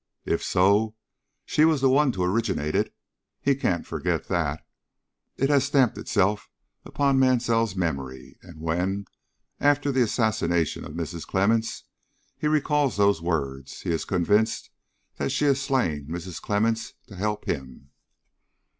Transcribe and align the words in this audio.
If 0.25 0.41
so, 0.41 0.95
she 1.45 1.63
was 1.63 1.79
the 1.81 1.87
one 1.87 2.11
to 2.13 2.23
originate 2.23 2.73
it. 2.73 2.91
He 3.39 3.53
can't 3.53 3.85
forget 3.85 4.27
that. 4.29 4.65
It 5.37 5.51
has 5.51 5.63
stamped 5.65 5.95
itself 5.95 6.49
upon 6.83 7.19
Mansell's 7.19 7.75
memory, 7.75 8.35
and 8.41 8.59
when, 8.59 9.05
after 9.59 9.91
the 9.91 10.01
assassination 10.01 10.85
of 10.85 10.93
Mrs. 10.93 11.27
Clemmens, 11.27 11.83
he 12.35 12.47
recalls 12.47 12.97
those 12.97 13.21
words, 13.21 13.81
he 13.81 13.91
is 13.91 14.03
convinced 14.03 14.71
that 15.17 15.31
she 15.31 15.45
has 15.45 15.61
slain 15.61 16.07
Mrs. 16.07 16.41
Clemmens 16.41 16.93
to 17.05 17.15
help 17.15 17.45
him." 17.45 17.91